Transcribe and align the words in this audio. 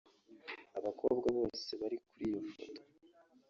Abakobwa 0.77 1.27
bose 1.37 1.69
bari 1.81 1.97
kuri 2.05 2.23
iyi 2.29 2.41
foto 2.53 2.81